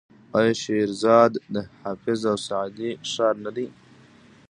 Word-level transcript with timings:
آیا 0.37 0.53
شیراز 0.61 1.03
د 1.53 1.55
حافظ 1.81 2.21
او 2.31 2.37
سعدي 2.47 2.89
ښار 3.11 3.35
نه 3.45 3.51
دی؟ 3.55 3.67